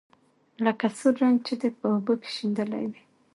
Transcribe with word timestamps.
لکه 0.65 0.87
سور 0.97 1.13
رنګ 1.21 1.37
چې 1.47 1.53
دې 1.61 1.69
په 1.79 1.85
اوبو 1.93 2.13
کې 2.21 2.29
شېندلى 2.35 2.83
وي. 2.91 3.01